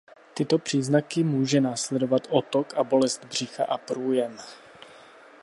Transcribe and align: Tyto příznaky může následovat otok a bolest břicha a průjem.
Tyto 0.33 0.57
příznaky 0.57 1.23
může 1.23 1.61
následovat 1.61 2.21
otok 2.29 2.73
a 2.75 2.83
bolest 2.83 3.25
břicha 3.25 3.63
a 3.65 3.77
průjem. 3.77 4.37